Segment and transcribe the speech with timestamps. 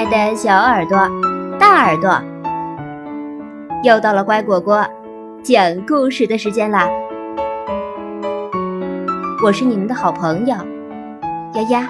[0.00, 0.96] 爱的小耳朵、
[1.58, 2.22] 大耳朵，
[3.84, 4.82] 又到了乖果果
[5.42, 6.88] 讲故事的时间啦！
[9.44, 10.56] 我是你们的好朋友
[11.52, 11.86] 丫丫。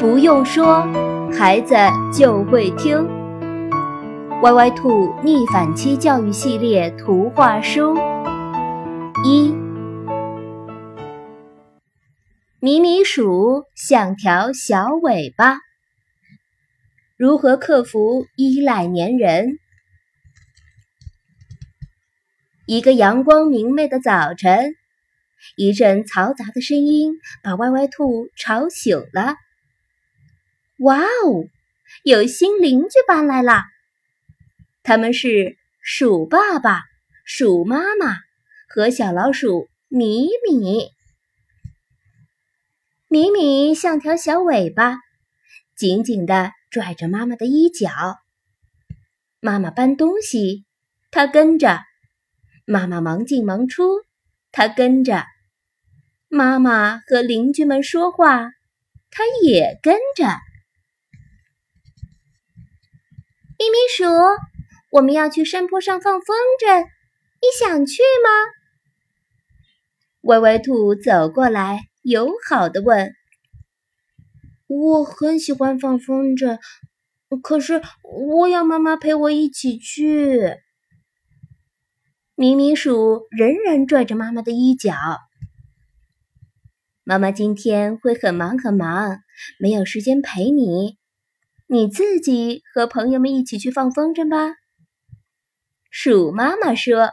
[0.00, 0.84] 不用说，
[1.32, 1.76] 孩子
[2.12, 3.13] 就会听。
[4.44, 7.96] 歪歪兔逆反期教育系列图画书
[9.24, 9.54] 一：
[12.60, 15.56] 米米鼠像条小尾巴，
[17.16, 19.58] 如何克服依赖粘人？
[22.66, 24.74] 一个阳光明媚的早晨，
[25.56, 29.36] 一阵嘈杂的声音把歪歪兔吵醒了。
[30.80, 31.48] 哇哦，
[32.02, 33.62] 有新邻居搬来了！
[34.86, 36.82] 他们是鼠爸爸、
[37.24, 38.18] 鼠妈妈
[38.68, 40.90] 和小老鼠米米。
[43.08, 44.98] 米米像条小尾巴，
[45.74, 47.88] 紧紧地拽着妈妈的衣角。
[49.40, 50.66] 妈妈搬东西，
[51.10, 51.78] 它跟着；
[52.66, 54.02] 妈妈忙进忙出，
[54.52, 55.24] 它跟着；
[56.28, 58.50] 妈妈和邻居们说话，
[59.10, 60.26] 它也跟着。
[63.58, 64.53] 咪咪鼠。
[64.94, 66.86] 我们要去山坡上放风筝，你
[67.58, 68.30] 想去吗？
[70.20, 73.12] 歪歪兔走过来，友好的问
[74.68, 76.60] ：“我很喜欢放风筝，
[77.42, 80.58] 可是我要妈妈陪我一起去。”
[82.36, 84.94] 咪咪鼠仍然拽着妈妈的衣角。
[87.02, 89.18] 妈妈今天会很忙很忙，
[89.58, 90.98] 没有时间陪你，
[91.66, 94.54] 你自己和朋友们一起去放风筝吧。
[95.96, 97.10] 鼠妈妈说：“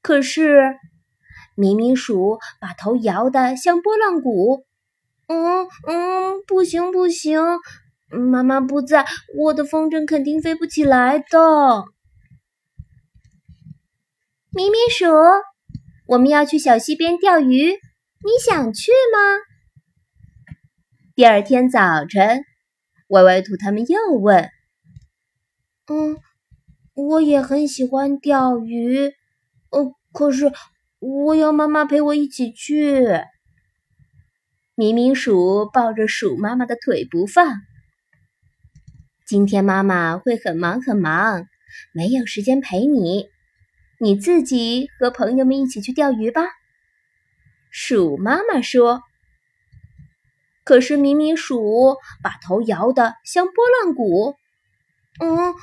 [0.00, 0.78] 可是，
[1.54, 4.64] 咪咪鼠把头摇得像拨浪鼓。
[5.26, 7.38] 嗯嗯，不行不行，
[8.08, 9.04] 妈妈不在，
[9.36, 11.84] 我的风筝肯定飞不起来的。”
[14.50, 15.04] 咪咪鼠，
[16.06, 19.18] 我们要去小溪边钓鱼，你想去吗？
[21.14, 22.42] 第二天早晨，
[23.08, 24.48] 歪歪兔他们又问
[25.92, 26.16] ：“嗯。”
[26.94, 29.14] 我也很喜欢钓鱼，
[29.70, 30.52] 呃，可是
[30.98, 33.06] 我要妈妈陪我一起去。
[34.74, 37.54] 明明鼠抱着鼠妈妈的腿不放。
[39.26, 41.46] 今天妈妈会很忙很忙，
[41.94, 43.28] 没有时间陪你，
[43.98, 46.42] 你自己和朋友们一起去钓鱼吧。
[47.70, 49.02] 鼠妈妈说。
[50.64, 54.36] 可是明明鼠把头摇得像拨浪鼓，
[55.20, 55.54] 嗯。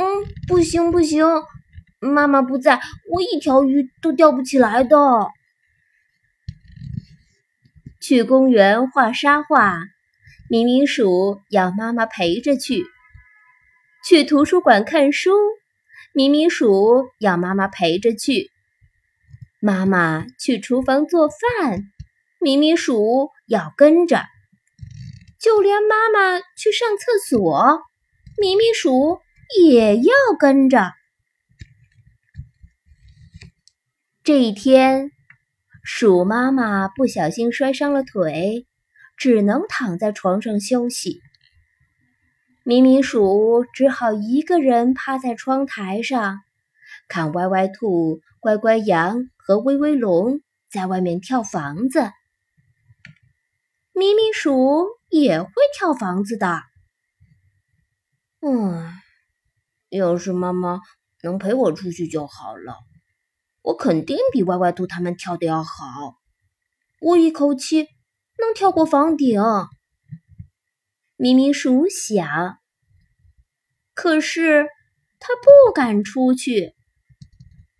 [0.00, 0.04] 嗯，
[0.46, 1.26] 不行不行，
[1.98, 4.96] 妈妈不在，我一条鱼都钓不起来的。
[8.00, 9.80] 去公园画沙画，
[10.48, 12.84] 咪咪鼠要妈妈陪着去；
[14.06, 15.32] 去图书馆看书，
[16.12, 18.48] 咪咪鼠要妈妈陪着去；
[19.60, 21.82] 妈妈去厨房做饭，
[22.40, 24.20] 咪咪鼠要跟着；
[25.40, 27.80] 就连妈妈去上厕所，
[28.40, 29.18] 咪咪鼠。
[29.56, 30.92] 也要跟着。
[34.22, 35.10] 这一天，
[35.82, 38.66] 鼠妈妈不小心摔伤了腿，
[39.16, 41.22] 只能躺在床上休息。
[42.62, 46.40] 咪咪鼠只好一个人趴在窗台上，
[47.08, 52.00] 看歪歪兔、乖乖羊和威威龙在外面跳房子。
[53.94, 56.60] 咪咪鼠也会跳房子的。
[58.42, 58.92] 嗯。
[59.90, 60.80] 要是妈妈
[61.22, 62.76] 能陪我出去就好了，
[63.62, 66.16] 我肯定比歪歪兔他们跳的要好。
[67.00, 67.82] 我一口气
[68.38, 69.40] 能跳过房顶。
[71.16, 72.58] 咪咪鼠想，
[73.94, 74.68] 可是
[75.18, 76.74] 他不敢出去，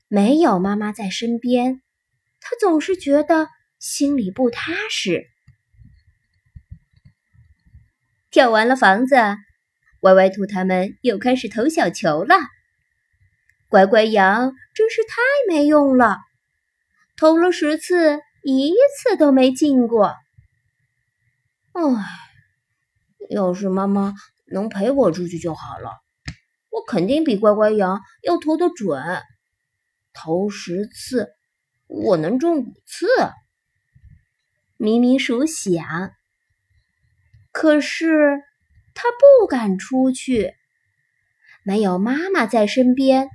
[0.08, 1.82] 没有妈妈在身边，
[2.40, 5.26] 他总是觉得心里不踏实。
[8.31, 9.14] 跳完了房子。
[10.00, 12.37] 歪歪兔他们又开始投小球了，
[13.69, 15.17] 乖乖羊真是太
[15.49, 16.19] 没用了，
[17.17, 20.15] 投了十次，一次都没进过。
[21.73, 21.83] 唉，
[23.29, 24.15] 要是妈妈
[24.47, 25.91] 能陪我出去就好了，
[26.71, 29.03] 我肯定比乖乖羊要投的准。
[30.12, 31.29] 投十次，
[31.89, 33.06] 我能中五次。
[34.77, 36.12] 咪咪鼠想，
[37.50, 38.45] 可是。
[39.00, 40.55] 他不敢出去，
[41.62, 43.29] 没有妈妈在身边，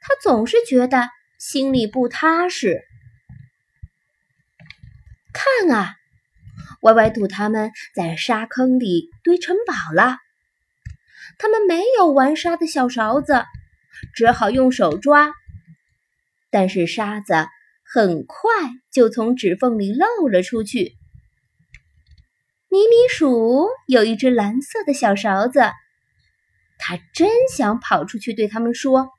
[0.00, 2.80] 他总是觉得心里不踏实。
[5.32, 5.96] 看啊，
[6.82, 10.16] 歪歪兔他们在沙坑里堆城堡了。
[11.38, 13.42] 他们没有玩沙的小勺子，
[14.14, 15.32] 只好用手抓。
[16.50, 17.34] 但是沙子
[17.82, 18.48] 很快
[18.92, 20.99] 就从指缝里漏了出去。
[22.70, 25.60] 米米鼠有一只蓝色的小勺子，
[26.78, 29.10] 它真想跑出去对他们说：“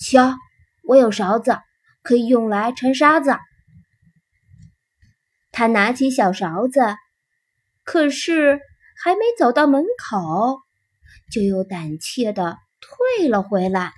[0.00, 0.34] 瞧，
[0.82, 1.56] 我有勺子，
[2.02, 3.36] 可以用来盛沙子。”
[5.52, 6.80] 他拿起小勺子，
[7.84, 8.60] 可是
[9.02, 10.60] 还没走到门口，
[11.32, 13.92] 就又胆怯的退了回来。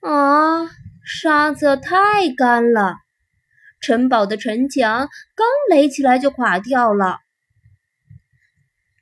[0.00, 0.70] 啊，
[1.04, 3.03] 沙子太干了。
[3.84, 7.18] 城堡的城墙刚垒起来就垮掉了。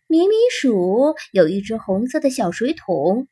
[0.08, 3.28] 米米鼠有一只红色的小水桶，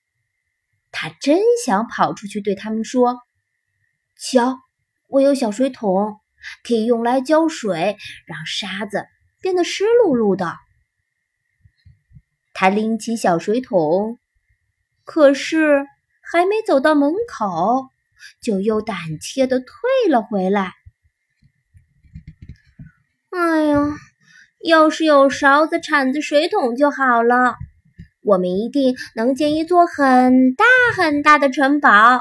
[0.92, 3.18] 它真想跑出去对他们说
[4.16, 4.60] ：“瞧，
[5.08, 6.20] 我有小水桶，
[6.62, 9.04] 可以用来浇水，让沙子
[9.42, 10.54] 变得湿漉漉的。”
[12.54, 14.20] 他拎起小水桶，
[15.04, 15.84] 可是
[16.22, 17.88] 还没走到门口，
[18.40, 19.66] 就又胆怯的退
[20.08, 20.74] 了回来。
[23.30, 23.78] 哎呀，
[24.64, 27.54] 要是有勺子、铲子、水桶就好了，
[28.24, 30.64] 我们一定能建一座很大
[30.96, 32.20] 很大的城堡。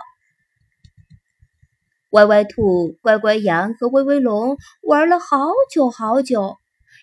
[2.12, 6.58] 歪歪兔、乖乖羊和威威龙玩了好久好久，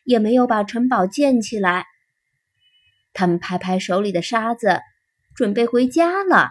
[0.04, 1.84] 也没有把城堡建起来。
[3.12, 4.80] 他们拍拍手里的沙子，
[5.34, 6.50] 准备回家了。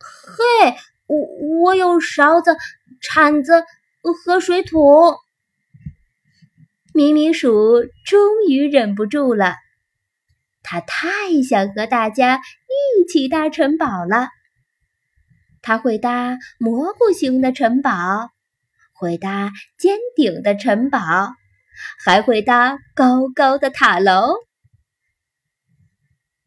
[0.00, 2.56] 嘿，我我有勺子、
[3.00, 3.62] 铲子
[4.24, 5.16] 和水桶。
[6.96, 9.56] 咪咪鼠终于忍不住了，
[10.62, 14.30] 它太想和大家一起搭城堡了。
[15.60, 18.30] 它会搭蘑菇形的城堡，
[18.94, 21.34] 会搭尖顶的城堡，
[22.02, 24.32] 还会搭高高的塔楼。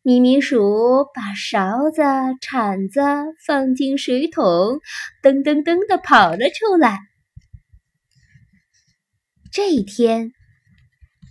[0.02, 2.02] 咪咪鼠把勺子、
[2.42, 3.02] 铲子
[3.46, 4.80] 放进水桶，
[5.22, 6.98] 噔噔噔的跑了出来。
[9.52, 10.32] 这一天。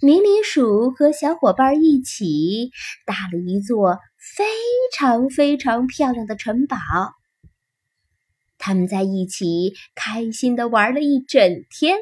[0.00, 2.70] 明明鼠和小伙伴一起
[3.04, 4.44] 搭了一座非
[4.94, 6.76] 常非常漂亮的城堡。
[8.58, 11.98] 他们在一起开心的玩了一整天。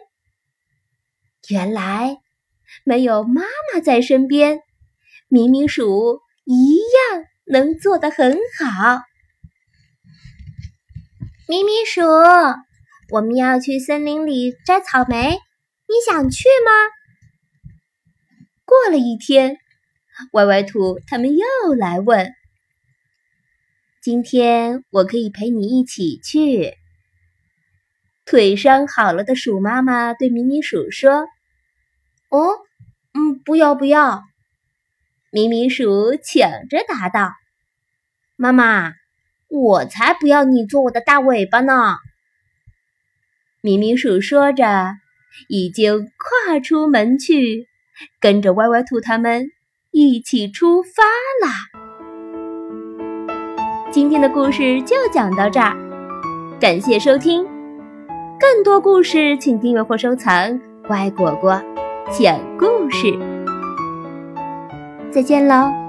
[1.49, 2.19] 原来，
[2.85, 4.61] 没有妈妈在身边，
[5.29, 9.01] 明明鼠一样能做得很好。
[11.49, 12.03] 明明鼠，
[13.11, 16.96] 我们要去森林里摘草莓，你想去吗？
[18.77, 19.57] 过了一天，
[20.33, 22.33] 歪歪兔他们又来问
[24.03, 26.75] ：“今天我可以陪你一起去？”
[28.27, 31.27] 腿伤好了的鼠妈妈对米米鼠说
[32.29, 32.59] ：“哦，
[33.15, 34.25] 嗯，不要不要。”
[35.33, 37.33] 米米鼠抢着答道
[38.37, 38.93] ：“妈妈，
[39.49, 41.97] 我才不要你做我的大尾巴呢！”
[43.63, 44.93] 米米鼠说着，
[45.49, 47.69] 已经跨出门去。
[48.21, 49.47] 跟着歪歪兔他们
[49.91, 51.03] 一起出发
[51.47, 51.53] 啦！
[53.91, 55.77] 今天的故事就讲到这儿，
[56.61, 57.47] 感谢收听。
[58.39, 61.63] 更多故事请订阅或收藏“乖果果
[62.11, 63.19] 讲故事”。
[65.11, 65.86] 再见喽！